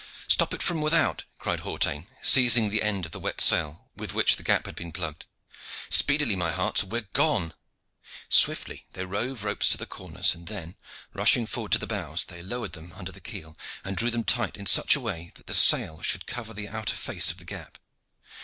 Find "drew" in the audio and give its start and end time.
13.95-14.09